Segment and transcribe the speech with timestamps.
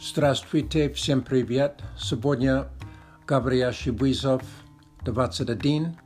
[0.00, 1.82] Здравствуйте, всем привет.
[1.98, 2.68] Сегодня
[3.26, 4.42] говорящий вызов
[5.02, 5.96] 21.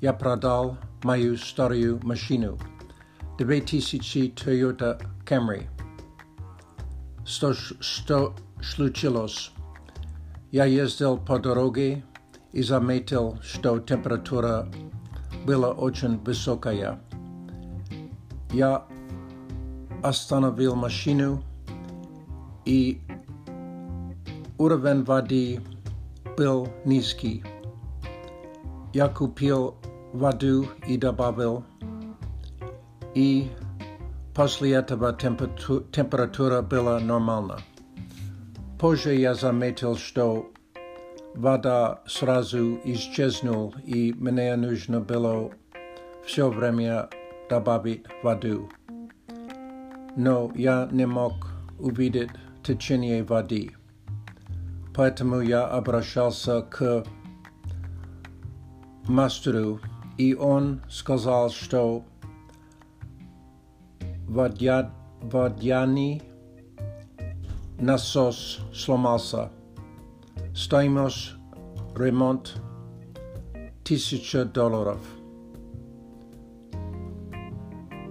[0.00, 2.56] Я продал мою старую машину.
[3.38, 5.68] 2000 Toyota Camry.
[7.26, 9.50] Что, что случилось?
[10.52, 12.04] Я ездил по дороге
[12.52, 14.68] и заметил, что температура
[15.44, 17.00] была очень высокая.
[18.52, 18.86] Я
[20.00, 21.42] остановил машину
[22.64, 23.00] и
[24.62, 25.60] уровень воды
[26.36, 27.42] был низкий.
[28.92, 29.74] Я купил
[30.12, 31.64] воду и добавил,
[33.12, 33.50] и
[34.32, 37.58] после этого температура была нормальна.
[38.78, 40.52] Позже я заметил, что
[41.34, 45.50] вода сразу исчезнула, и мне нужно было
[46.24, 47.08] все время
[47.50, 48.70] добавить воду.
[50.16, 51.32] Но я не мог
[51.80, 52.30] увидеть
[52.62, 53.72] течение воды.
[54.94, 57.04] Поэтому я обращался к
[59.08, 59.80] мастеру,
[60.18, 62.04] и он сказал, что
[64.28, 64.90] водя,
[65.22, 66.22] водяный
[67.78, 69.50] насос сломался.
[70.54, 71.32] Стоимость
[71.96, 72.54] ремонт
[73.84, 75.00] тысяча долларов.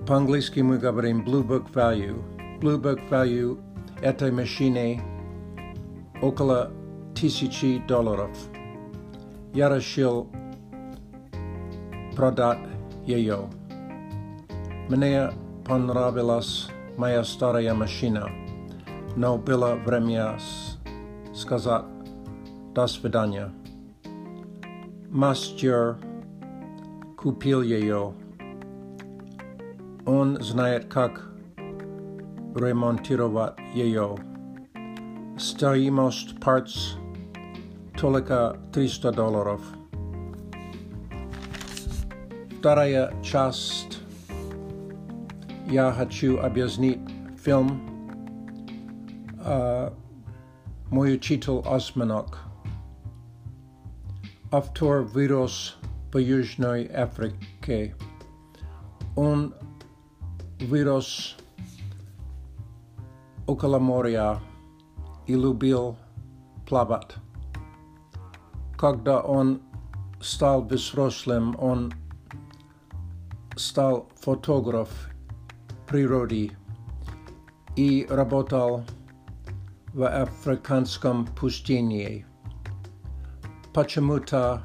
[0.08, 2.22] По-английски мы говорим Blue Book Value.
[2.60, 3.60] Blue Book Value
[4.02, 5.02] этой машины
[6.22, 6.72] около
[7.16, 8.30] тысячи долларов.
[9.54, 10.30] Я решил
[12.16, 12.60] продать
[13.06, 13.50] ее.
[14.90, 15.32] Мне
[15.66, 18.30] понравилась моя старая машина,
[19.16, 20.38] но было время
[21.34, 21.86] сказать
[22.74, 23.52] до свидания.
[25.10, 25.98] Мастер
[27.18, 28.14] купил ее.
[30.06, 31.32] Он знает, как
[32.56, 34.16] ремонтировать ее.
[35.41, 36.99] Стоимость parts
[37.99, 39.61] только 300 долларов.
[42.59, 44.01] Вторая часть.
[45.69, 47.01] Я хочу объяснить
[47.43, 47.81] фильм.
[49.45, 49.93] Uh,
[50.91, 52.39] мой учитель осьминог.
[54.51, 55.77] Автор вырос
[56.13, 57.95] в Южной Африке.
[59.17, 59.55] Он
[60.61, 61.37] вырос
[63.47, 64.41] около моря
[65.32, 65.98] И любил
[66.68, 67.16] плавать.
[68.78, 69.62] Когда он
[70.20, 71.94] стал взрослым, он
[73.56, 74.90] стал фотограф
[75.88, 76.52] природы
[77.78, 78.84] и работал
[79.94, 82.26] в африканском пустыне.
[83.74, 84.64] Почему-то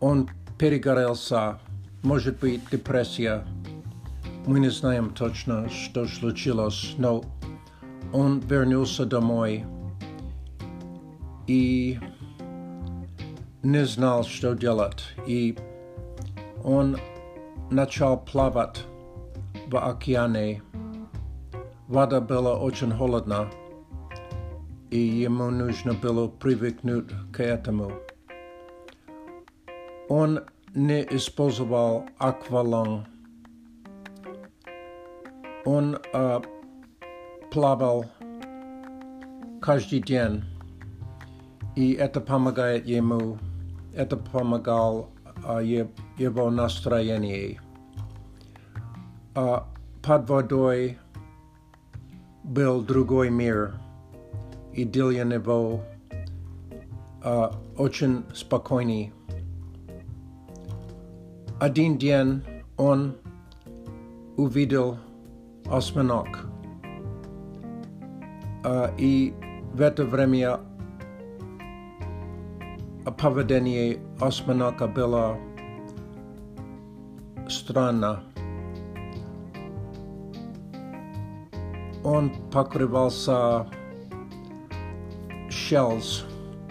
[0.00, 1.58] он перегорелся,
[2.02, 3.46] может быть, депрессия.
[4.46, 7.22] Мы не знаем точно, что случилось, но
[8.12, 9.64] он вернулся домой
[11.46, 11.98] и
[13.62, 15.02] не знал, что делать.
[15.26, 15.58] И
[16.64, 16.96] он
[17.70, 18.84] начал плавать
[19.66, 20.62] в океане.
[21.88, 23.48] Вода была очень холодна,
[24.90, 27.92] и ему нужно было привыкнуть к этому.
[30.08, 30.40] Он
[30.74, 33.06] не использовал акваланг.
[35.64, 36.44] Он uh,
[37.51, 38.05] плавал
[39.61, 40.43] каждый день,
[41.75, 43.37] и это помогает ему,
[43.93, 45.09] это помогал
[45.45, 47.59] а, его настроение.
[49.35, 49.67] А
[50.01, 50.97] под водой
[52.43, 53.75] был другой мир,
[54.73, 55.83] и для него
[57.21, 59.13] а, очень спокойный.
[61.59, 62.43] Один день
[62.77, 63.15] он
[64.37, 64.97] увидел
[65.65, 66.54] осьминог –
[68.98, 69.34] и
[69.72, 70.60] в это время
[73.18, 75.38] поведение осьминока было
[77.48, 78.22] странно.
[82.02, 83.66] Он покрывался
[85.48, 86.24] shells,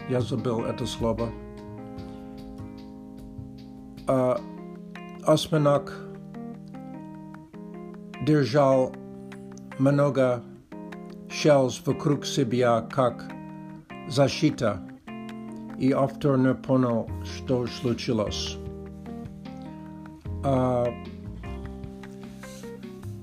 [0.10, 1.30] я забыл это слово.
[5.26, 5.94] Осьминог
[8.26, 8.94] держал
[9.80, 10.44] много
[11.36, 13.26] shells вокруг себя как
[14.08, 14.82] защита,
[15.78, 18.58] и автор не понял, что случилось.
[20.44, 20.94] Uh,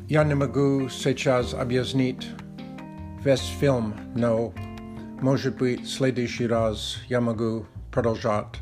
[0.08, 2.28] я не могу сейчас объяснить
[3.24, 4.52] весь фильм, но,
[5.20, 8.58] может быть, в следующий раз я могу продолжать.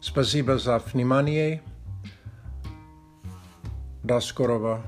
[0.00, 1.62] Спасибо за внимание.
[4.02, 4.82] До скорого.